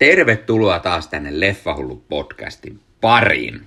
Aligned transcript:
Tervetuloa 0.00 0.78
taas 0.78 1.08
tänne 1.08 1.40
Leffahullu 1.40 2.04
podcastin 2.08 2.80
pariin. 3.00 3.60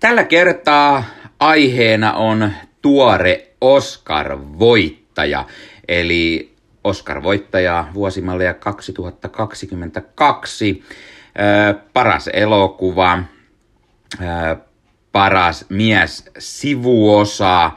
Tällä 0.00 0.24
kertaa 0.24 1.04
aiheena 1.40 2.12
on 2.12 2.52
tuore 2.82 3.48
Oscar-voittaja, 3.60 5.44
eli 5.88 6.52
Oscar-voittaja 6.84 7.84
vuosimallia 7.94 8.54
2022. 8.54 10.84
paras 11.92 12.30
elokuva, 12.32 13.22
paras 15.12 15.66
mies 15.68 16.24
sivuosa, 16.38 17.70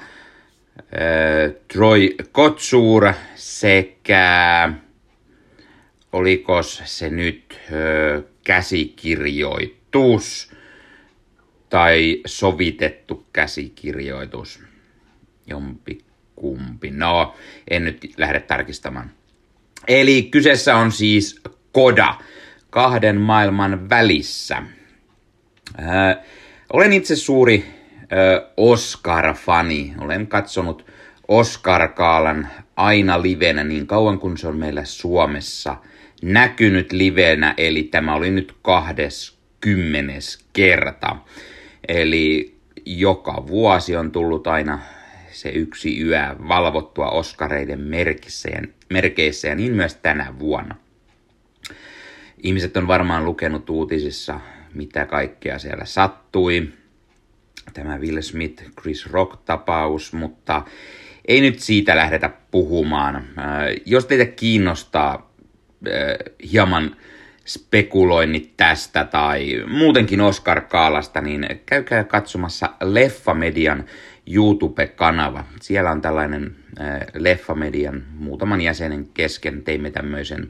Troy 1.73 2.09
Kotsur 2.31 3.13
sekä 3.35 4.69
oliko 6.13 6.63
se 6.63 7.09
nyt 7.09 7.59
ö, 7.71 8.23
käsikirjoitus 8.43 10.51
tai 11.69 12.21
sovitettu 12.25 13.25
käsikirjoitus. 13.33 14.63
Jompi 15.47 15.99
kumpi. 16.35 16.91
No, 16.91 17.35
en 17.69 17.85
nyt 17.85 18.13
lähde 18.17 18.39
tarkistamaan. 18.39 19.11
Eli 19.87 20.23
kyseessä 20.23 20.75
on 20.75 20.91
siis 20.91 21.41
Koda, 21.71 22.15
kahden 22.69 23.21
maailman 23.21 23.89
välissä. 23.89 24.63
Ö, 25.79 25.83
olen 26.73 26.93
itse 26.93 27.15
suuri 27.15 27.65
Oscar-fani. 28.57 29.93
Olen 29.99 30.27
katsonut 30.27 30.85
Oscar-kaalan 31.27 32.47
aina 32.75 33.21
livenä 33.21 33.63
niin 33.63 33.87
kauan 33.87 34.19
kuin 34.19 34.37
se 34.37 34.47
on 34.47 34.57
meillä 34.57 34.85
Suomessa– 34.85 35.77
näkynyt 36.23 36.91
livenä, 36.91 37.53
eli 37.57 37.83
tämä 37.83 38.15
oli 38.15 38.31
nyt 38.31 38.55
20 38.61 40.13
kerta. 40.53 41.15
Eli 41.87 42.55
joka 42.85 43.47
vuosi 43.47 43.95
on 43.95 44.11
tullut 44.11 44.47
aina 44.47 44.79
se 45.31 45.49
yksi 45.49 46.01
yö 46.01 46.35
valvottua 46.47 47.09
Oskareiden 47.09 47.79
merkeissä 48.89 49.47
ja 49.47 49.55
niin 49.55 49.73
myös 49.73 49.95
tänä 49.95 50.39
vuonna. 50.39 50.75
Ihmiset 52.43 52.77
on 52.77 52.87
varmaan 52.87 53.25
lukenut 53.25 53.69
uutisissa, 53.69 54.39
mitä 54.73 55.05
kaikkea 55.05 55.59
siellä 55.59 55.85
sattui. 55.85 56.69
Tämä 57.73 57.97
Will 57.97 58.21
Smith, 58.21 58.63
Chris 58.81 59.05
Rock-tapaus, 59.05 60.13
mutta 60.13 60.61
ei 61.27 61.41
nyt 61.41 61.59
siitä 61.59 61.95
lähdetä 61.95 62.29
puhumaan. 62.51 63.15
Äh, 63.15 63.23
jos 63.85 64.05
teitä 64.05 64.25
kiinnostaa 64.25 65.32
hieman 66.51 66.95
spekuloinnit 67.45 68.53
tästä 68.57 69.05
tai 69.05 69.63
muutenkin 69.67 70.21
Oscar 70.21 70.61
Kaalasta, 70.61 71.21
niin 71.21 71.47
käykää 71.65 72.03
katsomassa 72.03 72.69
Leffamedian 72.81 73.85
YouTube-kanava. 74.27 75.45
Siellä 75.61 75.91
on 75.91 76.01
tällainen 76.01 76.55
äh, 76.81 76.99
Leffamedian 77.13 78.03
muutaman 78.13 78.61
jäsenen 78.61 79.07
kesken 79.13 79.63
teimme 79.63 79.91
tämmöisen 79.91 80.43
äh, 80.43 80.49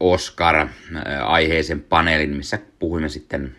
Oscar-aiheisen 0.00 1.80
paneelin, 1.80 2.36
missä 2.36 2.58
puhuimme 2.78 3.08
sitten 3.08 3.56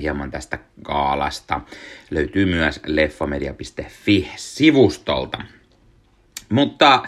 hieman 0.00 0.30
tästä 0.30 0.58
kaalasta. 0.82 1.60
Löytyy 2.10 2.46
myös 2.46 2.80
leffamedia.fi-sivustolta. 2.86 5.42
Mutta 6.48 7.02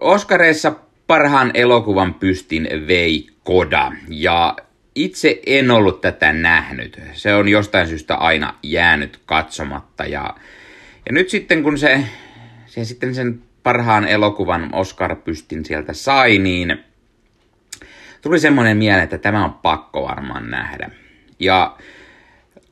Oskareissa 0.00 0.74
parhaan 1.12 1.50
elokuvan 1.54 2.14
pystin 2.14 2.68
vei 2.86 3.28
Koda, 3.44 3.92
ja 4.08 4.56
itse 4.94 5.40
en 5.46 5.70
ollut 5.70 6.00
tätä 6.00 6.32
nähnyt. 6.32 7.00
Se 7.12 7.34
on 7.34 7.48
jostain 7.48 7.88
syystä 7.88 8.14
aina 8.14 8.54
jäänyt 8.62 9.20
katsomatta, 9.26 10.04
ja, 10.04 10.34
ja 11.06 11.12
nyt 11.12 11.28
sitten 11.28 11.62
kun 11.62 11.78
se, 11.78 12.04
se 12.66 12.84
sitten 12.84 13.14
sen 13.14 13.42
parhaan 13.62 14.08
elokuvan 14.08 14.74
Oscar-pystin 14.74 15.64
sieltä 15.64 15.92
sai, 15.92 16.38
niin 16.38 16.78
tuli 18.22 18.40
semmoinen 18.40 18.76
mieleen, 18.76 19.04
että 19.04 19.18
tämä 19.18 19.44
on 19.44 19.52
pakko 19.52 20.02
varmaan 20.02 20.50
nähdä. 20.50 20.90
Ja 21.38 21.76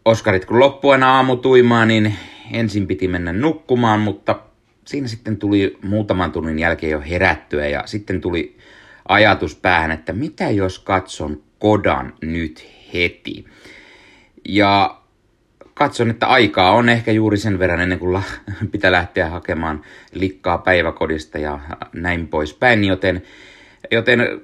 Oskarit 0.05 0.45
kun 0.45 0.59
loppuun 0.59 1.03
aamutuimaan, 1.03 1.89
niin 1.89 2.17
ensin 2.53 2.87
piti 2.87 3.09
mennä 3.09 3.33
nukkumaan, 3.33 4.01
mutta 4.01 4.41
siinä 4.91 5.09
sitten 5.09 5.37
tuli 5.37 5.79
muutaman 5.83 6.33
tunnin 6.33 6.59
jälkeen 6.59 6.91
jo 6.91 7.01
herättyä 7.01 7.69
ja 7.69 7.83
sitten 7.87 8.21
tuli 8.21 8.57
ajatus 9.09 9.55
päähän, 9.55 9.91
että 9.91 10.13
mitä 10.13 10.51
jos 10.51 10.79
katson 10.79 11.43
Kodan 11.59 12.13
nyt 12.23 12.67
heti. 12.95 13.45
Ja 14.49 15.01
katson, 15.75 16.11
että 16.11 16.27
aikaa 16.27 16.73
on 16.73 16.89
ehkä 16.89 17.13
juuri 17.13 17.37
sen 17.37 17.59
verran 17.59 17.81
ennen 17.81 17.99
kuin 17.99 18.23
pitää 18.73 18.93
lähteä 18.93 19.29
hakemaan 19.29 19.85
likkaa 20.13 20.59
päiväkodista 20.59 21.39
ja 21.39 21.61
näin 21.93 22.29
poispäin, 22.29 22.85
joten, 22.85 23.23
joten 23.91 24.41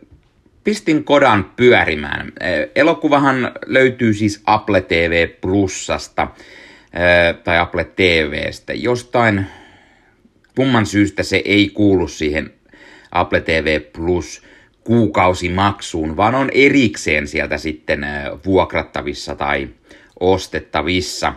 pistin 0.65 1.05
Kodan 1.05 1.51
pyörimään. 1.57 2.33
Elokuvahan 2.75 3.53
löytyy 3.67 4.15
siis 4.15 4.43
Apple 4.45 4.81
TV 4.81 5.29
Plusasta 5.41 6.29
tai 7.45 7.59
Apple 7.59 7.85
TVstä. 7.85 8.73
Jostain 8.73 9.47
kumman 10.57 10.87
syystä 10.87 11.23
se 11.23 11.43
ei 11.45 11.69
kuulu 11.69 12.09
siihen 12.09 12.53
Apple 13.13 13.41
TV 13.41 13.81
Plus 13.93 14.43
kuukausimaksuun, 14.85 16.17
vaan 16.17 16.35
on 16.35 16.51
erikseen 16.55 17.29
sieltä 17.29 17.59
sitten 17.59 18.07
vuokrattavissa 18.45 19.35
tai 19.35 19.69
ostettavissa. 20.21 21.33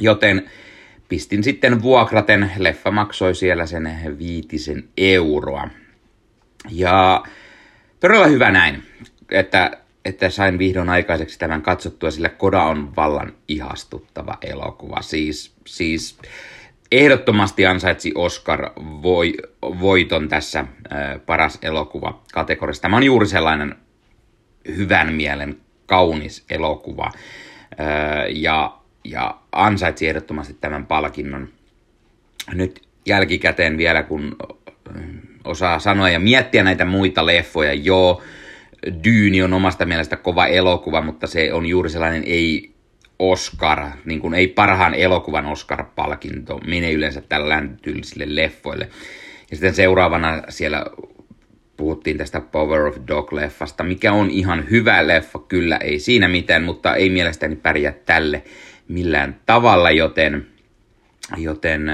Joten 0.00 0.50
pistin 1.08 1.44
sitten 1.44 1.82
vuokraten, 1.82 2.50
leffa 2.58 2.90
maksoi 2.90 3.34
siellä 3.34 3.66
sen 3.66 4.14
viitisen 4.18 4.84
euroa. 4.96 5.68
Ja 6.70 7.24
todella 8.00 8.26
hyvä 8.26 8.50
näin, 8.50 8.82
että, 9.30 9.70
että 10.04 10.30
sain 10.30 10.58
vihdoin 10.58 10.88
aikaiseksi 10.88 11.38
tämän 11.38 11.62
katsottua, 11.62 12.10
sillä 12.10 12.28
Koda 12.28 12.62
on 12.62 12.96
vallan 12.96 13.32
ihastuttava 13.48 14.38
elokuva. 14.42 15.02
Siis, 15.02 15.52
siis 15.66 16.18
ehdottomasti 16.98 17.66
ansaitsi 17.66 18.12
Oscar-voiton 18.14 20.28
tässä 20.28 20.60
äh, 20.60 20.66
paras 21.26 21.58
elokuva 21.62 22.22
kategoriassa. 22.32 22.82
Tämä 22.82 22.96
on 22.96 23.02
juuri 23.02 23.26
sellainen 23.26 23.74
hyvän 24.76 25.12
mielen 25.12 25.56
kaunis 25.86 26.44
elokuva 26.50 27.10
ja, 28.28 28.78
ja 29.04 29.38
ansaitsi 29.52 30.08
ehdottomasti 30.08 30.56
tämän 30.60 30.86
palkinnon. 30.86 31.48
Nyt 32.54 32.82
jälkikäteen 33.06 33.78
vielä, 33.78 34.02
kun 34.02 34.36
osaa 35.44 35.78
sanoa 35.78 36.10
ja 36.10 36.20
miettiä 36.20 36.64
näitä 36.64 36.84
muita 36.84 37.26
leffoja, 37.26 37.74
joo, 37.74 38.22
Dyyni 39.04 39.42
on 39.42 39.52
omasta 39.52 39.86
mielestä 39.86 40.16
kova 40.16 40.46
elokuva, 40.46 41.02
mutta 41.02 41.26
se 41.26 41.52
on 41.52 41.66
juuri 41.66 41.90
sellainen 41.90 42.22
ei 42.26 42.75
Oscar, 43.18 43.86
niin 44.04 44.20
kuin 44.20 44.34
ei 44.34 44.48
parhaan 44.48 44.94
elokuvan 44.94 45.46
Oscar-palkinto, 45.46 46.60
menee 46.66 46.92
yleensä 46.92 47.20
tällä 47.20 47.62
tyylisille 47.82 48.24
leffoille. 48.28 48.88
Ja 49.50 49.56
sitten 49.56 49.74
seuraavana 49.74 50.42
siellä 50.48 50.86
puhuttiin 51.76 52.18
tästä 52.18 52.40
Power 52.40 52.86
of 52.86 52.96
Dog-leffasta, 52.96 53.84
mikä 53.84 54.12
on 54.12 54.30
ihan 54.30 54.70
hyvä 54.70 55.06
leffa, 55.06 55.38
kyllä 55.38 55.76
ei 55.76 55.98
siinä 55.98 56.28
mitään, 56.28 56.64
mutta 56.64 56.94
ei 56.94 57.10
mielestäni 57.10 57.56
pärjää 57.56 57.92
tälle 57.92 58.42
millään 58.88 59.40
tavalla, 59.46 59.90
joten, 59.90 60.46
joten 61.36 61.90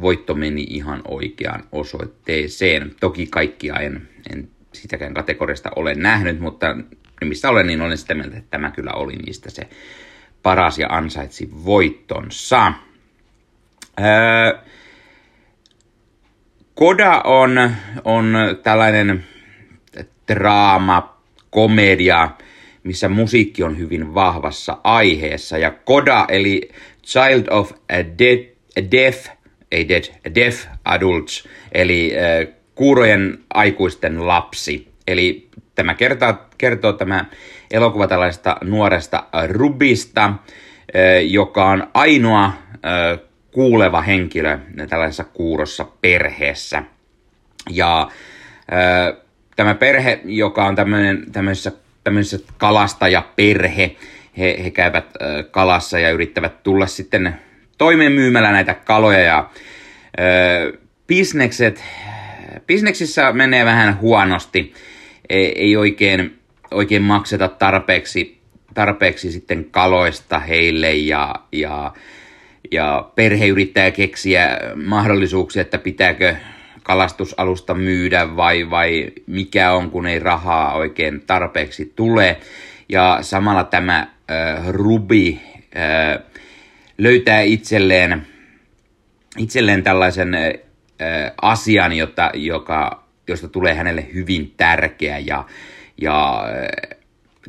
voitto 0.00 0.34
meni 0.34 0.66
ihan 0.70 1.02
oikeaan 1.08 1.64
osoitteeseen. 1.72 2.94
Toki 3.00 3.26
kaikkia 3.26 3.74
en, 3.74 4.08
en 4.32 4.48
sitäkään 4.72 5.14
kategoriasta 5.14 5.70
ole 5.76 5.94
nähnyt, 5.94 6.40
mutta 6.40 6.76
mistä 7.24 7.50
olen, 7.50 7.66
niin 7.66 7.82
olen 7.82 7.98
sitä 7.98 8.14
mieltä, 8.14 8.36
että 8.36 8.50
tämä 8.50 8.70
kyllä 8.70 8.92
oli 8.92 9.16
niistä 9.16 9.50
se 9.50 9.62
paras 10.42 10.78
ja 10.78 10.88
ansaitsi 10.90 11.50
voittonsa. 11.64 12.72
Öö, 14.00 14.58
Koda 16.74 17.20
on, 17.24 17.70
on 18.04 18.34
tällainen 18.62 19.24
draama, 20.28 21.18
komedia, 21.50 22.30
missä 22.84 23.08
musiikki 23.08 23.62
on 23.62 23.78
hyvin 23.78 24.14
vahvassa 24.14 24.78
aiheessa. 24.84 25.58
Ja 25.58 25.70
Koda, 25.70 26.26
eli 26.28 26.68
Child 27.06 27.46
of 27.50 27.72
a 27.72 27.96
de- 28.18 28.52
Deaf, 28.90 29.26
ei 29.72 29.88
dead, 29.88 30.04
Deaf 30.34 30.64
Adults, 30.84 31.48
eli 31.72 32.12
äh, 32.16 32.54
kuurojen 32.74 33.38
aikuisten 33.54 34.26
lapsi. 34.26 34.88
Eli 35.06 35.48
tämä 35.74 35.94
kertoo, 35.94 36.34
kertoo 36.58 36.92
tämä 36.92 37.24
elokuva 37.70 38.06
tällaista 38.06 38.56
nuoresta 38.64 39.24
Rubista, 39.48 40.32
joka 41.28 41.64
on 41.64 41.90
ainoa 41.94 42.52
kuuleva 43.50 44.00
henkilö 44.00 44.58
tällaisessa 44.88 45.24
kuurossa 45.24 45.86
perheessä. 46.00 46.82
Ja 47.70 48.08
tämä 49.56 49.74
perhe, 49.74 50.20
joka 50.24 50.64
on 50.64 50.76
tämmöinen, 50.76 51.32
tämmöisessä, 51.32 51.72
tämmöisessä 52.04 52.52
kalastajaperhe, 52.58 53.96
he, 54.38 54.60
he 54.64 54.70
käyvät 54.70 55.06
kalassa 55.50 55.98
ja 55.98 56.10
yrittävät 56.10 56.62
tulla 56.62 56.86
sitten 56.86 57.36
toimeen 57.78 58.12
myymällä 58.12 58.52
näitä 58.52 58.74
kaloja 58.74 59.20
ja 59.20 59.50
bisnekset, 61.06 61.84
bisneksissä 62.66 63.32
menee 63.32 63.64
vähän 63.64 64.00
huonosti, 64.00 64.74
ei, 65.28 65.62
ei 65.62 65.76
oikein, 65.76 66.37
oikein 66.70 67.02
makseta 67.02 67.48
tarpeeksi, 67.48 68.40
tarpeeksi 68.74 69.32
sitten 69.32 69.64
kaloista 69.70 70.38
heille 70.38 70.92
ja, 70.92 71.34
ja, 71.52 71.92
ja 72.70 73.10
perhe 73.14 73.46
yrittää 73.46 73.90
keksiä 73.90 74.58
mahdollisuuksia, 74.84 75.62
että 75.62 75.78
pitääkö 75.78 76.36
kalastusalusta 76.88 77.74
myydä 77.74 78.36
vai, 78.36 78.70
vai 78.70 79.10
mikä 79.26 79.72
on, 79.72 79.90
kun 79.90 80.06
ei 80.06 80.18
rahaa 80.18 80.74
oikein 80.74 81.22
tarpeeksi 81.26 81.92
tule. 81.96 82.36
Ja 82.88 83.18
samalla 83.20 83.64
tämä 83.64 83.98
äh, 83.98 84.68
Rubi 84.68 85.40
äh, 85.76 86.18
löytää 86.98 87.40
itselleen, 87.40 88.26
itselleen 89.38 89.82
tällaisen 89.82 90.34
äh, 90.34 90.52
asian, 91.42 91.92
jota, 91.92 92.30
joka, 92.34 93.04
josta 93.28 93.48
tulee 93.48 93.74
hänelle 93.74 94.06
hyvin 94.14 94.54
tärkeä. 94.56 95.18
Ja, 95.18 95.44
ja 96.00 96.44
äh, 96.44 96.98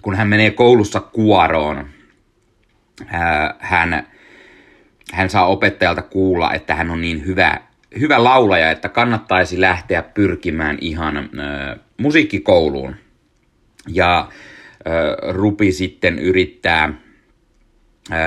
kun 0.02 0.16
hän 0.16 0.28
menee 0.28 0.52
koulussa 0.52 1.00
kuoroon, 1.00 1.90
hän, 3.60 4.08
hän 5.14 5.30
saa 5.30 5.46
opettajalta 5.48 6.02
kuulla, 6.02 6.54
että 6.54 6.76
hän 6.76 6.92
on 6.92 7.02
niin 7.02 7.26
hyvä 7.26 7.60
hyvä 8.00 8.24
laulaja, 8.24 8.72
että 8.72 8.90
kannattaisi 8.90 9.62
lähteä 9.62 10.02
pyrkimään 10.02 10.78
ihan 10.82 11.18
äh, 11.18 11.26
musiikkikouluun. 11.98 12.96
Ja 13.88 14.20
äh, 14.20 15.34
Rupi 15.34 15.72
sitten 15.72 16.20
yrittää 16.20 16.84
äh, 16.84 18.20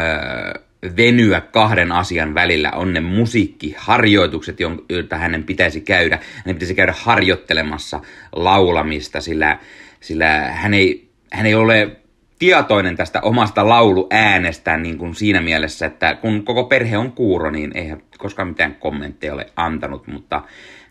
venyä 0.96 1.40
kahden 1.40 1.92
asian 1.92 2.34
välillä. 2.34 2.70
On 2.70 2.92
ne 2.92 3.00
musiikkiharjoitukset, 3.00 4.56
joita 4.88 5.16
hänen 5.16 5.44
pitäisi 5.44 5.80
käydä. 5.80 6.18
Hänen 6.36 6.54
pitäisi 6.54 6.74
käydä 6.74 6.94
harjoittelemassa 6.96 8.00
laulamista, 8.32 9.20
sillä, 9.20 9.58
sillä 10.02 10.26
hän, 10.52 10.74
ei, 10.74 11.10
hän 11.32 11.46
ei 11.46 11.54
ole 11.54 11.96
tietoinen 12.38 12.96
tästä 12.96 13.20
omasta 13.20 13.68
lauluäänestään 13.68 14.82
niin 14.82 14.98
kuin 14.98 15.14
siinä 15.14 15.40
mielessä, 15.40 15.86
että 15.86 16.14
kun 16.14 16.44
koko 16.44 16.64
perhe 16.64 16.98
on 16.98 17.12
kuuro, 17.12 17.50
niin 17.50 17.70
eihän 17.74 18.02
koskaan 18.18 18.48
mitään 18.48 18.74
kommentteja 18.74 19.34
ole 19.34 19.46
antanut, 19.56 20.06
mutta 20.06 20.42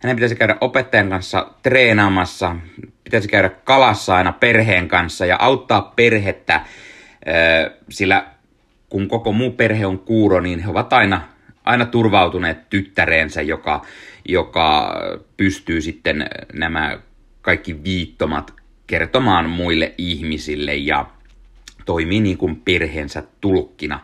hänen 0.04 0.16
pitäisi 0.16 0.36
käydä 0.36 0.58
opettajan 0.62 1.10
kanssa 1.10 1.52
treenaamassa, 1.64 2.56
pitäisi 3.04 3.28
käydä 3.28 3.50
kalassa 3.50 4.16
aina 4.16 4.34
perheen 4.34 4.88
kanssa 4.88 5.26
ja 5.26 5.38
auttaa 5.40 5.94
perhettä, 5.96 6.62
sillä 7.90 8.26
kun 8.90 9.08
koko 9.08 9.32
muu 9.32 9.52
perhe 9.52 9.86
on 9.86 10.00
kuuro, 10.00 10.40
niin 10.40 10.60
he 10.60 10.70
ovat 10.70 10.94
aina, 10.94 11.22
aina 11.64 11.86
turvautuneet 11.86 12.70
tyttäreensä, 12.70 13.42
joka, 13.42 13.82
joka 14.26 14.96
pystyy 15.38 15.82
sitten 15.82 16.30
nämä 16.54 17.00
kaikki 17.42 17.84
viittomat 17.84 18.61
kertomaan 18.92 19.50
muille 19.50 19.94
ihmisille 19.98 20.76
ja 20.76 21.06
toimii 21.86 22.20
niin 22.20 22.38
kuin 22.38 22.56
perheensä 22.56 23.24
tulkkina. 23.42 24.00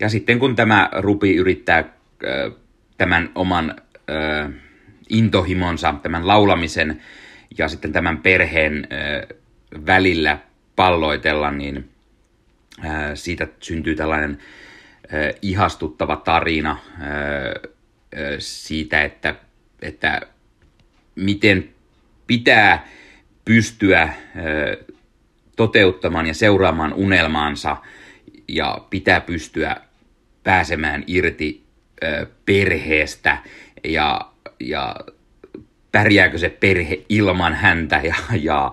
Ja 0.00 0.08
sitten 0.08 0.38
kun 0.38 0.56
tämä 0.56 0.90
Rupi 0.92 1.34
yrittää 1.34 1.84
tämän 2.98 3.30
oman 3.34 3.76
intohimonsa, 5.08 5.94
tämän 6.02 6.26
laulamisen 6.26 7.02
ja 7.58 7.68
sitten 7.68 7.92
tämän 7.92 8.18
perheen 8.18 8.88
välillä 9.86 10.38
palloitella, 10.76 11.50
niin 11.50 11.88
siitä 13.14 13.48
syntyy 13.60 13.94
tällainen 13.94 14.38
ihastuttava 15.42 16.16
tarina 16.16 16.76
siitä, 18.38 19.02
että, 19.02 19.34
että 19.82 20.20
miten 21.14 21.68
pitää 22.26 22.86
pystyä 23.48 24.12
toteuttamaan 25.56 26.26
ja 26.26 26.34
seuraamaan 26.34 26.92
unelmaansa 26.92 27.76
ja 28.48 28.78
pitää 28.90 29.20
pystyä 29.20 29.76
pääsemään 30.44 31.04
irti 31.06 31.64
perheestä 32.46 33.38
ja, 33.84 34.30
ja 34.60 34.96
pärjääkö 35.92 36.38
se 36.38 36.48
perhe 36.48 37.04
ilman 37.08 37.54
häntä 37.54 38.00
ja, 38.04 38.14
ja, 38.40 38.72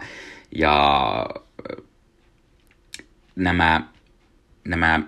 ja 0.55 1.25
nämä, 3.35 3.81
nämä 4.63 4.99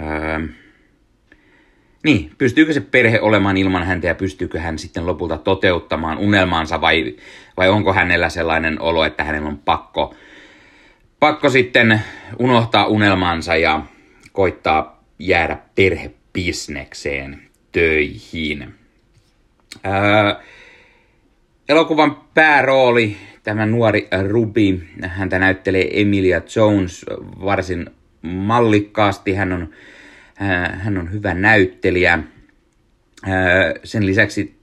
ö, 0.00 0.48
niin, 2.02 2.30
pystyykö 2.38 2.72
se 2.72 2.80
perhe 2.80 3.20
olemaan 3.20 3.56
ilman 3.56 3.84
häntä 3.84 4.06
ja 4.06 4.14
pystyykö 4.14 4.60
hän 4.60 4.78
sitten 4.78 5.06
lopulta 5.06 5.38
toteuttamaan 5.38 6.18
unelmaansa 6.18 6.80
vai, 6.80 7.16
vai 7.56 7.68
onko 7.68 7.92
hänellä 7.92 8.28
sellainen 8.28 8.80
olo, 8.80 9.04
että 9.04 9.24
hänellä 9.24 9.48
on 9.48 9.58
pakko, 9.58 10.14
pakko 11.20 11.50
sitten 11.50 12.02
unohtaa 12.38 12.86
unelmansa 12.86 13.56
ja 13.56 13.82
koittaa 14.32 15.02
jäädä 15.18 15.58
perhebisnekseen 15.74 17.42
töihin. 17.72 18.74
Öö, 19.86 20.34
elokuvan 21.68 22.16
päärooli, 22.34 23.16
tämä 23.42 23.66
nuori 23.66 24.08
Ruby, 24.28 24.86
häntä 25.02 25.38
näyttelee 25.38 26.00
Emilia 26.00 26.40
Jones 26.56 27.06
varsin 27.44 27.90
mallikkaasti. 28.22 29.34
Hän 29.34 29.52
on 29.52 29.68
hän 30.72 30.98
on 30.98 31.12
hyvä 31.12 31.34
näyttelijä. 31.34 32.18
Sen 33.84 34.06
lisäksi 34.06 34.62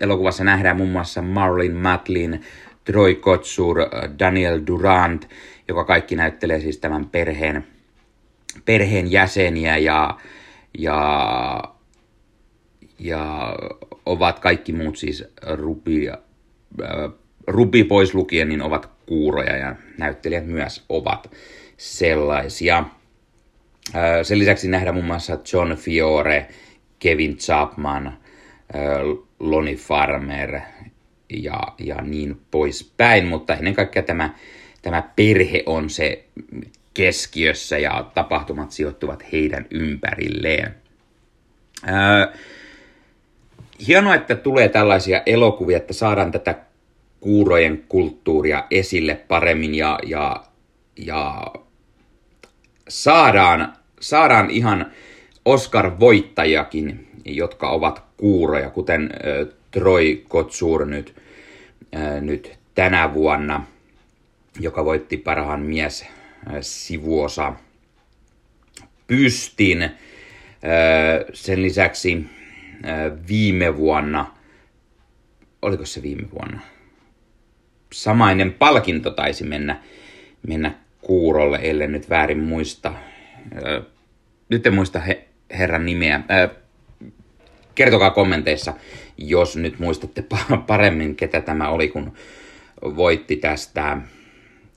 elokuvassa 0.00 0.44
nähdään 0.44 0.76
muun 0.76 0.90
muassa 0.90 1.22
Marlin 1.22 1.76
Matlin, 1.76 2.42
Troy 2.84 3.14
Kotsur, 3.14 3.76
Daniel 4.18 4.60
Durant, 4.66 5.28
joka 5.68 5.84
kaikki 5.84 6.16
näyttelee 6.16 6.60
siis 6.60 6.78
tämän 6.78 7.08
perheen, 7.08 7.66
perheen 8.64 9.12
jäseniä 9.12 9.76
ja, 9.76 10.18
ja, 10.78 11.62
ja 12.98 13.54
ovat 14.06 14.38
kaikki 14.38 14.72
muut 14.72 14.96
siis 14.96 15.24
rubi, 15.52 16.08
äh, 16.08 16.18
rubi 17.46 17.84
pois 17.84 18.14
lukien, 18.14 18.48
niin 18.48 18.62
ovat 18.62 18.90
kuuroja 19.06 19.56
ja 19.56 19.76
näyttelijät 19.98 20.46
myös 20.46 20.84
ovat 20.88 21.30
sellaisia. 21.76 22.84
Sen 24.22 24.38
lisäksi 24.38 24.68
nähdään 24.68 24.94
muun 24.94 25.06
muassa 25.06 25.38
John 25.52 25.74
Fiore, 25.74 26.48
Kevin 26.98 27.36
Chapman, 27.36 28.18
Lonnie 29.40 29.76
Farmer 29.76 30.60
ja, 31.28 31.60
ja 31.78 32.02
niin 32.02 32.40
poispäin, 32.50 33.26
mutta 33.26 33.54
ennen 33.54 33.74
kaikkea 33.74 34.02
tämä, 34.02 34.34
tämä 34.82 35.02
perhe 35.16 35.62
on 35.66 35.90
se 35.90 36.24
keskiössä 36.94 37.78
ja 37.78 38.10
tapahtumat 38.14 38.70
sijoittuvat 38.70 39.32
heidän 39.32 39.66
ympärilleen. 39.70 40.74
hienoa, 43.86 44.14
että 44.14 44.34
tulee 44.34 44.68
tällaisia 44.68 45.22
elokuvia, 45.26 45.76
että 45.76 45.92
saadaan 45.92 46.32
tätä 46.32 46.54
kuurojen 47.20 47.84
kulttuuria 47.88 48.64
esille 48.70 49.14
paremmin 49.14 49.74
ja, 49.74 49.98
ja, 50.06 50.44
ja 50.96 51.46
saadaan, 52.88 53.72
saadaan 54.00 54.50
ihan 54.50 54.92
Oscar-voittajakin, 55.44 57.06
jotka 57.24 57.70
ovat 57.70 58.02
kuuroja, 58.16 58.70
kuten 58.70 59.10
Troy 59.70 60.24
Kotsur 60.28 60.86
nyt, 60.86 61.14
nyt 62.20 62.58
tänä 62.74 63.14
vuonna, 63.14 63.66
joka 64.60 64.84
voitti 64.84 65.16
parhaan 65.16 65.60
mies 65.60 66.06
sivuosa 66.60 67.52
pystin. 69.06 69.90
Sen 71.32 71.62
lisäksi 71.62 72.26
viime 73.28 73.76
vuonna, 73.76 74.34
oliko 75.62 75.86
se 75.86 76.02
viime 76.02 76.30
vuonna, 76.30 76.60
samainen 77.92 78.52
palkinto 78.52 79.10
taisi 79.10 79.44
mennä, 79.44 79.82
mennä 80.46 80.74
kuurolle, 81.00 81.58
ellei 81.62 81.88
nyt 81.88 82.10
väärin 82.10 82.38
muista. 82.38 82.92
Nyt 84.48 84.66
en 84.66 84.74
muista 84.74 84.98
he, 84.98 85.28
herran 85.58 85.86
nimeä. 85.86 86.20
Kertokaa 87.74 88.10
kommenteissa, 88.10 88.74
jos 89.18 89.56
nyt 89.56 89.78
muistatte 89.78 90.24
paremmin, 90.66 91.16
ketä 91.16 91.40
tämä 91.40 91.68
oli, 91.68 91.88
kun 91.88 92.12
voitti 92.82 93.36
tästä 93.36 93.98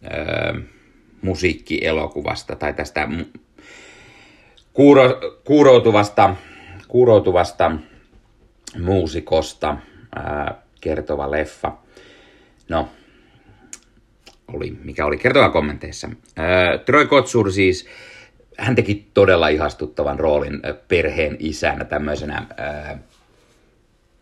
ö, 0.05 0.61
musiikkielokuvasta 1.21 2.55
tai 2.55 2.73
tästä 2.73 3.07
kuuro, 4.73 5.19
kuuroutuvasta, 5.43 6.35
kuuroutuvasta 6.87 7.71
muusikosta 8.79 9.77
ö, 10.17 10.53
kertova 10.81 11.31
leffa. 11.31 11.77
no, 12.69 12.89
oli, 14.53 14.77
mikä 14.83 15.05
oli, 15.05 15.17
kertokaa 15.17 15.49
kommenteissa. 15.49 16.09
Äh, 16.39 16.79
Troy 16.85 17.07
Kotsur 17.07 17.51
siis, 17.51 17.87
hän 18.57 18.75
teki 18.75 19.07
todella 19.13 19.47
ihastuttavan 19.47 20.19
roolin 20.19 20.61
perheen 20.87 21.37
isänä, 21.39 21.85
tämmöisenä, 21.85 22.45
äh, 22.59 22.99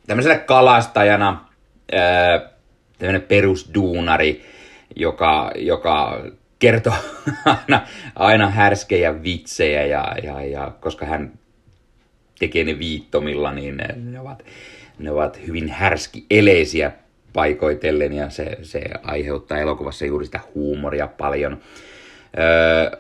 tämmöisenä 0.08 0.38
kalastajana, 0.38 1.46
äh, 1.94 2.52
tämmöinen 2.98 3.22
perusduunari, 3.22 4.46
joka, 4.96 5.52
joka 5.56 6.24
kertoo 6.60 6.94
aina, 7.46 7.88
aina 8.16 8.50
härskejä 8.50 9.24
vitsejä 9.24 9.86
ja, 9.86 10.16
ja, 10.24 10.42
ja 10.42 10.72
koska 10.80 11.06
hän 11.06 11.32
tekee 12.40 12.64
ne 12.64 12.80
viittomilla, 12.80 13.52
niin 13.52 13.78
ne, 13.78 13.88
ne, 13.96 14.20
ovat, 14.20 14.46
ne 15.00 15.12
ovat 15.12 15.40
hyvin 15.48 15.70
härskieleisiä 15.70 16.92
paikoitellen 17.34 18.14
ja 18.14 18.30
se, 18.30 18.58
se 18.62 18.82
aiheuttaa 19.04 19.58
elokuvassa 19.58 20.06
juuri 20.06 20.26
sitä 20.26 20.40
huumoria 20.56 21.08
paljon. 21.08 21.62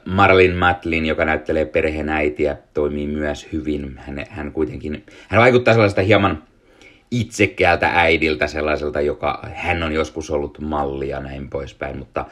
Marlin 0.05 0.55
Matlin, 0.55 1.05
joka 1.05 1.25
näyttelee 1.25 1.65
perheenäitiä, 1.65 2.57
toimii 2.73 3.07
myös 3.07 3.47
hyvin. 3.53 3.97
Hän, 3.97 4.25
hän 4.29 4.51
kuitenkin, 4.51 5.05
hän 5.27 5.41
vaikuttaa 5.41 5.73
sellaista 5.73 6.01
hieman 6.01 6.43
itsekäältä 7.11 7.91
äidiltä, 7.93 8.47
sellaiselta, 8.47 9.01
joka 9.01 9.49
hän 9.53 9.83
on 9.83 9.93
joskus 9.93 10.31
ollut 10.31 10.59
mallia 10.59 11.19
näin 11.19 11.49
poispäin, 11.49 11.97
mutta 11.97 12.25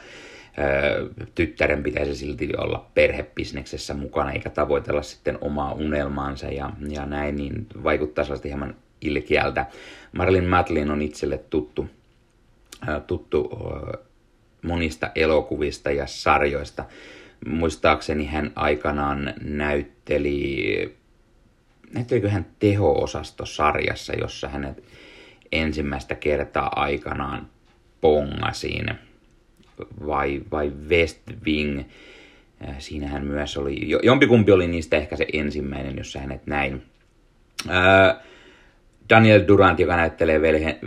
tyttären 1.34 1.82
pitäisi 1.82 2.14
silti 2.14 2.48
olla 2.58 2.86
perhepisneksessä 2.94 3.94
mukana 3.94 4.32
eikä 4.32 4.50
tavoitella 4.50 5.02
sitten 5.02 5.38
omaa 5.40 5.72
unelmaansa 5.72 6.46
ja, 6.46 6.70
ja 6.88 7.06
näin, 7.06 7.36
niin 7.36 7.66
vaikuttaa 7.84 8.24
sellaista 8.24 8.48
hieman 8.48 8.74
ilkeältä. 9.00 9.66
Marilyn 10.12 10.48
Matlin 10.48 10.90
on 10.90 11.02
itselle 11.02 11.38
tuttu, 11.38 11.86
tuttu 13.06 13.50
monista 14.62 15.10
elokuvista 15.14 15.90
ja 15.90 16.06
sarjoista. 16.06 16.84
Muistaakseni 17.46 18.26
hän 18.26 18.52
aikanaan 18.54 19.34
näytteli, 19.42 20.96
näyttelikö 21.94 22.30
hän 22.30 22.46
teho-osastosarjassa, 22.58 24.12
jossa 24.12 24.48
hänet 24.48 24.84
ensimmäistä 25.52 26.14
kertaa 26.14 26.72
aikanaan 26.76 27.46
pongasiin 28.00 28.86
vai, 30.06 30.40
vai 30.50 30.72
West 30.88 31.20
Wing. 31.46 31.80
Äh, 32.68 32.76
siinähän 32.78 33.26
myös 33.26 33.56
oli, 33.56 33.90
jompikumpi 34.02 34.52
oli 34.52 34.66
niistä 34.66 34.96
ehkä 34.96 35.16
se 35.16 35.26
ensimmäinen, 35.32 35.96
jossa 35.96 36.18
hänet 36.18 36.46
näin. 36.46 36.82
Äh, 37.70 38.16
Daniel 39.10 39.44
Durant, 39.48 39.80
joka 39.80 39.96
näyttelee 39.96 40.40
velhen, 40.40 40.78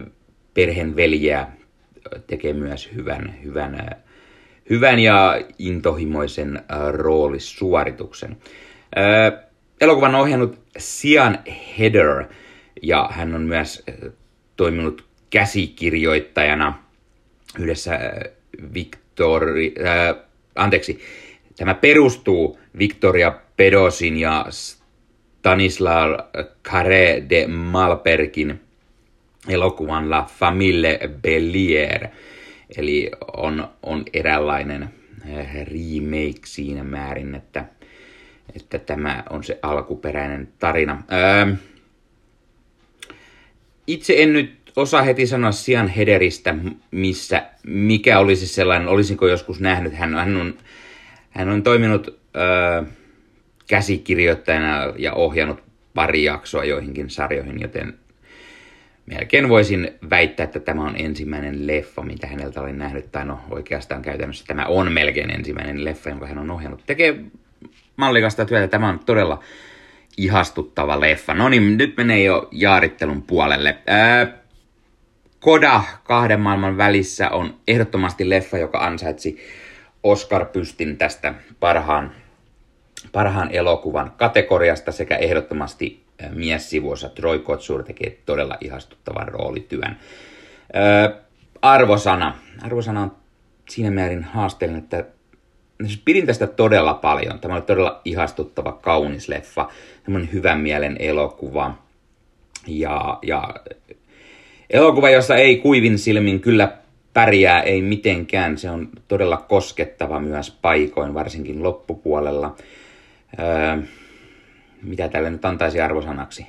perheen 0.53 0.95
veljeä, 0.95 1.47
tekee 2.27 2.53
myös 2.53 2.89
hyvän, 2.95 3.35
hyvän, 3.43 3.75
äh, 3.79 3.97
hyvän 4.69 4.99
ja 4.99 5.41
intohimoisen 5.59 6.61
roolisuorituksen. 6.91 8.37
Elokuvan 9.81 10.15
ohjannut 10.15 10.59
Sian 10.77 11.39
Heather, 11.79 12.25
ja 12.81 13.09
hän 13.11 13.35
on 13.35 13.41
myös 13.41 13.83
toiminut 14.55 15.05
käsikirjoittajana 15.29 16.83
yhdessä 17.59 17.99
Victori, 18.73 19.75
äh, 19.85 20.15
anteeksi, 20.55 20.99
tämä 21.57 21.73
perustuu 21.73 22.59
Victoria 22.77 23.39
Pedosin 23.57 24.17
ja 24.17 24.45
Stanislav 24.49 26.19
Carré 26.63 27.29
de 27.29 27.47
Malperkin 27.47 28.61
elokuvan 29.49 30.09
La 30.09 30.23
Famille 30.23 30.99
Bellier. 31.21 32.07
Eli 32.77 33.11
on, 33.37 33.67
on 33.83 34.05
eräänlainen 34.13 34.83
äh, 34.83 35.55
remake 35.55 36.41
siinä 36.45 36.83
määrin, 36.83 37.35
että, 37.35 37.65
että 38.55 38.79
tämä 38.79 39.23
on 39.29 39.43
se 39.43 39.59
alkuperäinen 39.61 40.47
tarina. 40.59 41.03
Ää, 41.09 41.55
itse 43.87 44.23
en 44.23 44.33
nyt 44.33 44.63
osaa 44.75 45.01
heti 45.01 45.27
sanoa 45.27 45.51
Sian 45.51 45.87
Hederistä, 45.87 46.55
missä, 46.91 47.45
mikä 47.67 48.19
olisi 48.19 48.47
sellainen, 48.47 48.87
olisinko 48.87 49.27
joskus 49.27 49.59
nähnyt. 49.59 49.93
Hän, 49.93 50.13
hän, 50.13 50.37
on, 50.37 50.57
hän 51.29 51.49
on 51.49 51.63
toiminut 51.63 52.07
ö, 52.35 52.83
käsikirjoittajana 53.67 54.93
ja 54.97 55.13
ohjannut 55.13 55.63
pari 55.93 56.23
jaksoa 56.23 56.63
joihinkin 56.63 57.09
sarjoihin, 57.09 57.61
joten 57.61 57.93
melkein 59.05 59.49
voisin 59.49 59.91
väittää, 60.09 60.43
että 60.43 60.59
tämä 60.59 60.81
on 60.81 60.95
ensimmäinen 60.97 61.67
leffa, 61.67 62.01
mitä 62.01 62.27
häneltä 62.27 62.61
olen 62.61 62.77
nähnyt, 62.77 63.11
tai 63.11 63.25
no 63.25 63.39
oikeastaan 63.49 64.01
käytännössä 64.01 64.45
tämä 64.47 64.65
on 64.65 64.91
melkein 64.91 65.29
ensimmäinen 65.29 65.85
leffa, 65.85 66.09
jonka 66.09 66.27
hän 66.27 66.37
on 66.37 66.51
ohjannut. 66.51 66.81
Tekee 66.85 67.23
mallikasta 67.95 68.45
työtä, 68.45 68.67
tämä 68.67 68.89
on 68.89 68.99
todella 68.99 69.39
ihastuttava 70.17 70.99
leffa. 70.99 71.33
No 71.33 71.49
niin, 71.49 71.77
nyt 71.77 71.97
menee 71.97 72.23
jo 72.23 72.47
jaarittelun 72.51 73.21
puolelle. 73.21 73.77
Ää, 73.87 74.43
Koda 75.39 75.81
kahden 76.03 76.39
maailman 76.39 76.77
välissä 76.77 77.29
on 77.29 77.59
ehdottomasti 77.67 78.29
leffa, 78.29 78.57
joka 78.57 78.79
ansaitsi 78.79 79.37
Oscar-pystin 80.03 80.97
tästä 80.97 81.33
parhaan, 81.59 82.11
parhaan 83.11 83.51
elokuvan 83.51 84.11
kategoriasta 84.17 84.91
sekä 84.91 85.15
ehdottomasti 85.15 86.02
miessivuossa 86.31 87.09
Troy 87.09 87.39
Kotsur 87.39 87.83
tekee 87.83 88.17
todella 88.25 88.57
ihastuttavan 88.61 89.27
roolityön. 89.27 89.97
Öö, 90.75 91.21
arvosana. 91.61 92.37
Arvosana 92.61 93.01
on 93.01 93.11
siinä 93.69 93.91
määrin 93.91 94.23
haasteellinen, 94.23 94.83
että 94.83 95.05
siis 95.85 96.01
pidin 96.05 96.25
tästä 96.25 96.47
todella 96.47 96.93
paljon. 96.93 97.39
Tämä 97.39 97.53
oli 97.53 97.61
todella 97.61 98.01
ihastuttava, 98.05 98.71
kaunis 98.71 99.27
leffa, 99.29 99.69
semmoinen 100.03 100.33
hyvän 100.33 100.59
mielen 100.59 100.95
elokuva. 100.99 101.77
Ja, 102.67 103.19
ja 103.21 103.53
Elokuva, 104.73 105.09
jossa 105.09 105.35
ei 105.35 105.57
kuivin 105.57 105.99
silmin 105.99 106.39
kyllä 106.39 106.77
pärjää, 107.13 107.61
ei 107.61 107.81
mitenkään. 107.81 108.57
Se 108.57 108.69
on 108.69 108.89
todella 109.07 109.37
koskettava 109.37 110.19
myös 110.19 110.51
paikoin, 110.61 111.13
varsinkin 111.13 111.63
loppupuolella. 111.63 112.55
Öö, 113.39 113.83
mitä 114.83 115.09
tälle 115.09 115.29
nyt 115.29 115.45
antaisi 115.45 115.81
arvosanaksi? 115.81 116.45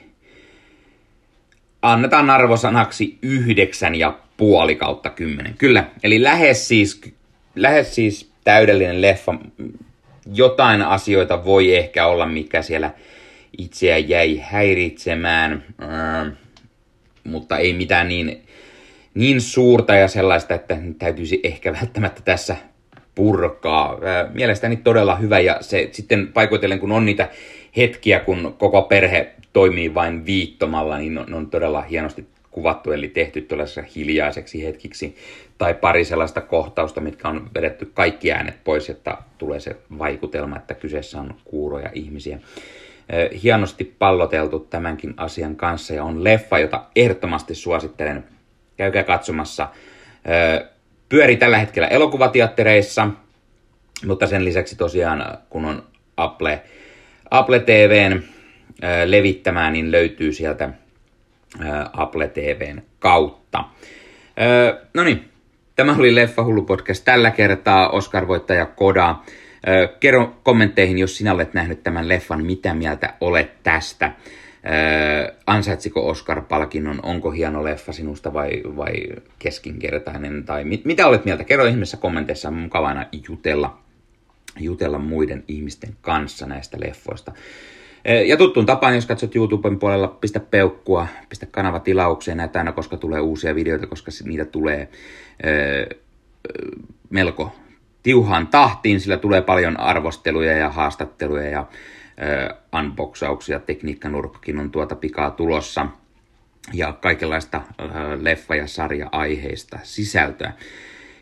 Annetaan 1.82 2.30
arvosanaksi 2.30 3.18
yhdeksän 3.22 3.94
ja 3.94 4.18
puoli 4.36 4.76
kautta 4.76 5.10
kymmenen. 5.10 5.54
Kyllä, 5.58 5.84
eli 6.02 6.22
lähes 6.22 6.68
siis, 6.68 7.00
lähes 7.54 7.94
siis 7.94 8.32
täydellinen 8.44 9.02
leffa. 9.02 9.34
Jotain 10.34 10.82
asioita 10.82 11.44
voi 11.44 11.76
ehkä 11.76 12.06
olla, 12.06 12.26
mikä 12.26 12.62
siellä 12.62 12.90
itseä 13.58 13.98
jäi 13.98 14.40
häiritsemään. 14.44 15.64
Öö, 15.82 16.30
mutta 17.24 17.58
ei 17.58 17.72
mitään 17.72 18.08
niin, 18.08 18.42
niin 19.14 19.40
suurta 19.40 19.94
ja 19.94 20.08
sellaista, 20.08 20.54
että 20.54 20.78
täytyisi 20.98 21.40
ehkä 21.42 21.72
välttämättä 21.72 22.20
tässä 22.24 22.56
purkaa. 23.14 23.98
Mielestäni 24.32 24.76
todella 24.76 25.16
hyvä 25.16 25.40
ja 25.40 25.56
se 25.60 25.88
sitten 25.92 26.28
paikoitellen, 26.28 26.80
kun 26.80 26.92
on 26.92 27.04
niitä 27.04 27.28
hetkiä, 27.76 28.20
kun 28.20 28.54
koko 28.58 28.82
perhe 28.82 29.30
toimii 29.52 29.94
vain 29.94 30.26
viittomalla, 30.26 30.98
niin 30.98 31.18
on, 31.18 31.34
on 31.34 31.50
todella 31.50 31.82
hienosti 31.82 32.26
kuvattu, 32.50 32.92
eli 32.92 33.08
tehty 33.08 33.40
tuollaisessa 33.40 33.82
hiljaiseksi 33.96 34.64
hetkiksi, 34.64 35.16
tai 35.58 35.74
pari 35.74 36.04
sellaista 36.04 36.40
kohtausta, 36.40 37.00
mitkä 37.00 37.28
on 37.28 37.50
vedetty 37.54 37.90
kaikki 37.94 38.32
äänet 38.32 38.64
pois, 38.64 38.90
että 38.90 39.16
tulee 39.38 39.60
se 39.60 39.76
vaikutelma, 39.98 40.56
että 40.56 40.74
kyseessä 40.74 41.20
on 41.20 41.34
kuuroja 41.44 41.90
ihmisiä 41.92 42.38
hienosti 43.42 43.94
palloteltu 43.98 44.58
tämänkin 44.58 45.14
asian 45.16 45.56
kanssa 45.56 45.94
ja 45.94 46.04
on 46.04 46.24
leffa, 46.24 46.58
jota 46.58 46.84
ehdottomasti 46.96 47.54
suosittelen. 47.54 48.24
Käykää 48.76 49.02
katsomassa. 49.02 49.68
Pyöri 51.08 51.36
tällä 51.36 51.58
hetkellä 51.58 51.88
elokuvateattereissa, 51.88 53.08
mutta 54.06 54.26
sen 54.26 54.44
lisäksi 54.44 54.76
tosiaan 54.76 55.38
kun 55.50 55.64
on 55.64 55.82
Apple, 56.16 56.62
Apple 57.30 57.60
TVn 57.60 58.22
levittämään, 59.04 59.72
niin 59.72 59.92
löytyy 59.92 60.32
sieltä 60.32 60.68
Apple 61.92 62.28
TVn 62.28 62.82
kautta. 62.98 63.64
No 64.94 65.04
niin, 65.04 65.28
tämä 65.76 65.96
oli 65.98 66.14
Leffa 66.14 66.44
Hullu 66.44 66.62
Podcast 66.62 67.04
tällä 67.04 67.30
kertaa. 67.30 67.88
Oscar-voittaja 67.88 68.66
Koda 68.66 69.16
Kerro 70.00 70.36
kommentteihin, 70.42 70.98
jos 70.98 71.16
sinä 71.16 71.32
olet 71.32 71.54
nähnyt 71.54 71.82
tämän 71.82 72.08
leffan, 72.08 72.44
mitä 72.44 72.74
mieltä 72.74 73.14
olet 73.20 73.62
tästä. 73.62 74.12
Ansaitsiko 75.46 76.08
Oscar-palkinnon, 76.08 77.00
onko 77.02 77.30
hieno 77.30 77.64
leffa 77.64 77.92
sinusta 77.92 78.32
vai, 78.32 78.62
vai 78.76 78.94
keskinkertainen, 79.38 80.44
tai 80.44 80.64
mit, 80.64 80.84
mitä 80.84 81.06
olet 81.06 81.24
mieltä? 81.24 81.44
Kerro 81.44 81.64
ihmeessä 81.64 81.96
kommenteissa, 81.96 82.48
on 82.48 82.54
mukavana 82.54 83.06
jutella, 83.28 83.78
jutella 84.60 84.98
muiden 84.98 85.44
ihmisten 85.48 85.96
kanssa 86.00 86.46
näistä 86.46 86.76
leffoista. 86.80 87.32
Ja 88.26 88.36
tuttuun 88.36 88.66
tapaan, 88.66 88.94
jos 88.94 89.06
katsot 89.06 89.36
YouTuben 89.36 89.78
puolella, 89.78 90.08
pistä 90.08 90.40
peukkua, 90.40 91.06
pistä 91.28 91.46
kanava 91.46 91.80
tilaukseen, 91.80 92.36
näitä 92.36 92.58
aina, 92.58 92.72
koska 92.72 92.96
tulee 92.96 93.20
uusia 93.20 93.54
videoita, 93.54 93.86
koska 93.86 94.10
niitä 94.24 94.44
tulee 94.44 94.88
melko 97.10 97.56
tiuhaan 98.02 98.46
tahtiin, 98.46 99.00
sillä 99.00 99.16
tulee 99.16 99.42
paljon 99.42 99.80
arvosteluja 99.80 100.56
ja 100.56 100.70
haastatteluja 100.70 101.48
ja 101.48 101.66
unboxauksia, 102.78 103.60
tekniikkanurkkakin 103.60 104.58
on 104.58 104.70
tuota 104.70 104.94
pikaa 104.94 105.30
tulossa 105.30 105.86
ja 106.72 106.92
kaikenlaista 106.92 107.60
leffa- 108.20 108.56
ja 108.56 108.66
sarja-aiheista 108.66 109.78
sisältöä. 109.82 110.52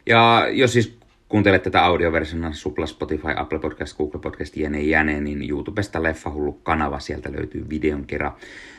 Ja 0.07 0.47
jos 0.51 0.73
siis 0.73 0.99
kuuntelet 1.33 1.63
tätä 1.63 1.85
audioversiona 1.85 2.53
Supla, 2.53 2.87
Spotify, 2.87 3.29
Apple 3.37 3.59
Podcast, 3.59 3.97
Google 3.97 4.21
Podcast, 4.21 4.57
jne, 4.57 4.83
jne, 4.83 5.21
niin 5.21 5.51
YouTubesta 5.51 6.03
Leffahullu 6.03 6.53
kanava, 6.53 7.01
sieltä 7.01 7.33
löytyy 7.33 7.67
videon 7.71 8.05
kerran 8.05 8.33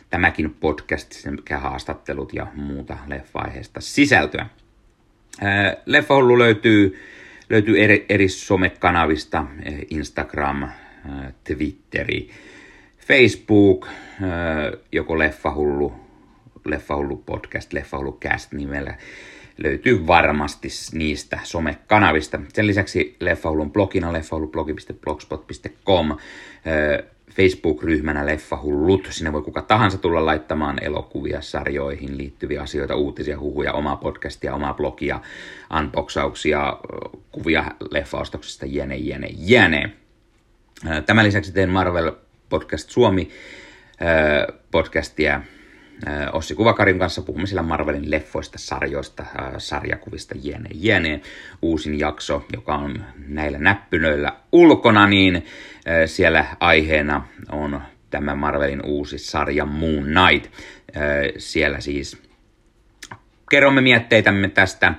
tämäkin 0.10 0.56
podcast 0.60 1.12
sekä 1.12 1.60
haastattelut 1.60 2.34
ja 2.34 2.48
muuta 2.56 2.98
leffa-aiheesta 3.08 3.82
sisältöä. 3.82 4.46
Leffahullu 5.86 6.40
löytyy, 6.40 7.00
löytyy 7.50 7.84
eri, 7.84 8.06
eri 8.10 8.30
somekanavista, 8.30 9.46
Instagram, 9.90 10.70
Twitteri, 11.44 12.30
Facebook, 13.08 13.88
joko 14.92 15.20
Leffahullu, 15.20 15.94
Leffahullu 16.66 17.18
podcast, 17.18 17.74
Leffahullu 17.74 18.18
cast 18.22 18.52
nimellä 18.52 18.98
löytyy 19.58 20.08
varmasti 20.08 20.68
niistä 20.94 21.40
somekanavista. 21.44 22.40
Sen 22.54 22.68
lisäksi 22.68 23.16
Leffahullun 23.20 23.72
blogina 23.72 24.14
leffahullublog.blogspot.com 24.14 26.18
Facebook-ryhmänä 27.32 28.26
Leffahullut. 28.26 29.08
Sinne 29.12 29.34
voi 29.34 29.42
kuka 29.42 29.62
tahansa 29.62 29.98
tulla 29.98 30.26
laittamaan 30.26 30.84
elokuvia, 30.84 31.42
sarjoihin 31.42 32.18
liittyviä 32.18 32.62
asioita, 32.62 32.96
uutisia, 32.96 33.40
huhuja, 33.40 33.74
omaa 33.74 33.96
podcastia, 33.96 34.54
omaa 34.54 34.74
blogia, 34.74 35.22
unboxauksia, 35.80 36.78
kuvia 37.32 37.66
leffaostoksista, 37.92 38.66
jene, 38.66 38.96
jene, 38.96 39.28
jene. 39.38 39.94
Tämän 41.06 41.26
lisäksi 41.26 41.54
teen 41.54 41.70
Marvel 41.70 42.12
Podcast 42.50 42.90
Suomi 42.90 43.30
podcastia 44.72 45.42
Ossi 46.34 46.56
Kuvakarin 46.56 47.00
kanssa 47.00 47.22
puhumme 47.22 47.48
sillä 47.48 47.62
Marvelin 47.62 48.12
leffoista, 48.12 48.58
sarjoista, 48.58 49.26
sarjakuvista, 49.58 50.36
jene, 50.44 50.70
jene. 50.74 51.22
Uusin 51.62 52.00
jakso, 52.00 52.46
joka 52.54 52.76
on 52.76 53.04
näillä 53.28 53.58
näppynöillä 53.58 54.34
ulkona, 54.52 55.08
niin 55.08 55.46
siellä 56.06 56.46
aiheena 56.60 57.28
on 57.52 57.82
tämä 58.10 58.36
Marvelin 58.36 58.86
uusi 58.86 59.18
sarja 59.18 59.66
Moon 59.66 60.04
Knight. 60.04 60.52
Siellä 61.38 61.80
siis 61.80 62.22
kerromme 63.50 63.82
mietteitämme 63.82 64.50
tästä 64.50 64.94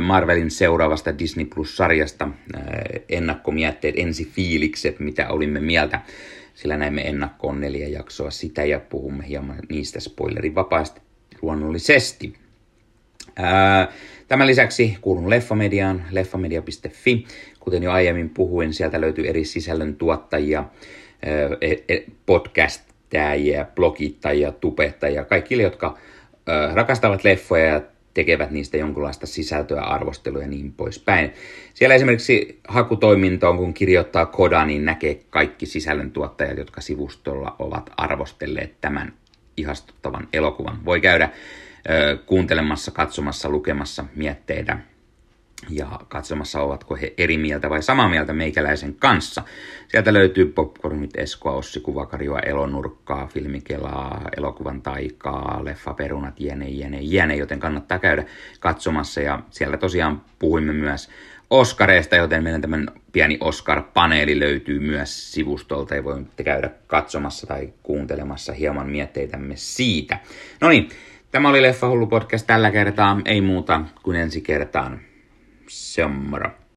Marvelin 0.00 0.50
seuraavasta 0.50 1.18
Disney 1.18 1.44
Plus-sarjasta, 1.44 2.28
ennakkomietteet, 3.08 3.94
ensifiilikset, 3.98 5.00
mitä 5.00 5.28
olimme 5.28 5.60
mieltä 5.60 6.00
sillä 6.54 6.76
näemme 6.76 7.08
ennakkoon 7.08 7.60
neljä 7.60 7.88
jaksoa 7.88 8.30
sitä 8.30 8.64
ja 8.64 8.80
puhumme 8.80 9.28
hieman 9.28 9.58
niistä 9.68 10.00
spoilerin 10.00 10.54
vapaasti 10.54 11.00
luonnollisesti. 11.42 12.34
Ää, 13.36 13.92
tämän 14.28 14.46
lisäksi 14.46 14.98
kuulun 15.00 15.30
Leffamediaan, 15.30 16.04
leffamedia.fi. 16.10 17.26
Kuten 17.60 17.82
jo 17.82 17.92
aiemmin 17.92 18.30
puhuin, 18.30 18.74
sieltä 18.74 19.00
löytyy 19.00 19.28
eri 19.28 19.44
sisällön 19.44 19.96
tuottajia, 19.96 20.64
e, 21.60 21.72
e, 21.88 22.04
podcastajia, 22.26 23.66
blogittajia, 23.74 24.52
tubettajia, 24.52 25.24
kaikille, 25.24 25.62
jotka 25.62 25.98
rakastavat 26.74 27.24
leffoja 27.24 27.64
ja 27.64 27.80
tekevät 28.14 28.50
niistä 28.50 28.76
jonkinlaista 28.76 29.26
sisältöä, 29.26 29.82
arvostelua 29.82 30.42
ja 30.42 30.48
niin 30.48 30.72
poispäin. 30.72 31.32
Siellä 31.74 31.94
esimerkiksi 31.94 32.60
hakutoimintoon, 32.68 33.56
kun 33.56 33.74
kirjoittaa 33.74 34.26
koda, 34.26 34.64
niin 34.64 34.84
näkee 34.84 35.20
kaikki 35.30 35.66
sisällöntuottajat, 35.66 36.58
jotka 36.58 36.80
sivustolla 36.80 37.56
ovat 37.58 37.90
arvostelleet 37.96 38.80
tämän 38.80 39.12
ihastuttavan 39.56 40.28
elokuvan. 40.32 40.84
Voi 40.84 41.00
käydä 41.00 41.30
ö, 41.90 42.18
kuuntelemassa, 42.26 42.90
katsomassa, 42.90 43.48
lukemassa 43.48 44.04
mietteitä 44.16 44.78
ja 45.68 46.00
katsomassa, 46.08 46.60
ovatko 46.60 46.96
he 46.96 47.14
eri 47.18 47.38
mieltä 47.38 47.70
vai 47.70 47.82
samaa 47.82 48.08
mieltä 48.08 48.32
meikäläisen 48.32 48.94
kanssa. 48.94 49.42
Sieltä 49.88 50.12
löytyy 50.12 50.46
Popcornit, 50.46 51.16
Eskoa, 51.16 51.52
Ossi, 51.52 51.80
Kuvakarjoa, 51.80 52.38
Elonurkkaa, 52.38 53.26
Filmikelaa, 53.26 54.28
Elokuvan 54.36 54.82
taikaa, 54.82 55.60
Leffaperunat, 55.64 56.40
jene, 56.40 56.68
jene, 56.68 56.98
jene, 57.00 57.36
joten 57.36 57.60
kannattaa 57.60 57.98
käydä 57.98 58.24
katsomassa. 58.60 59.20
Ja 59.20 59.42
siellä 59.50 59.76
tosiaan 59.76 60.22
puhuimme 60.38 60.72
myös 60.72 61.08
Oskareista, 61.50 62.16
joten 62.16 62.42
meidän 62.42 62.60
tämän 62.60 62.88
pieni 63.12 63.38
Oscar-paneeli 63.40 64.40
löytyy 64.40 64.80
myös 64.80 65.32
sivustolta 65.32 65.94
ja 65.94 66.04
voitte 66.04 66.44
käydä 66.44 66.70
katsomassa 66.86 67.46
tai 67.46 67.72
kuuntelemassa 67.82 68.52
hieman 68.52 68.90
mietteitämme 68.90 69.56
siitä. 69.56 70.18
No 70.60 70.68
niin, 70.68 70.88
tämä 71.30 71.48
oli 71.48 71.62
Leffa 71.62 71.88
Hullu 71.88 72.06
podcast 72.06 72.46
tällä 72.46 72.70
kertaa, 72.70 73.20
ei 73.24 73.40
muuta 73.40 73.80
kuin 74.02 74.16
ensi 74.16 74.40
kertaan. 74.40 75.09
Se 75.70 76.02
on 76.02 76.28
moro. 76.28 76.59